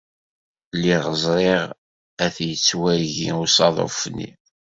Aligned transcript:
Lliɣ 0.75 1.03
ẓriɣ 1.23 1.61
ad 2.25 2.35
yettwagi 2.49 3.29
usaḍuf-nni. 3.43 4.29